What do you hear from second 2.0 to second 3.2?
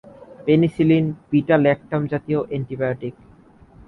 জাতীয় অ্যান্টিবায়োটিক।